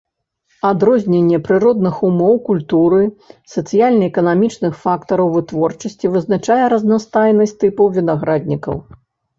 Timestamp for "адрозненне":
0.69-1.39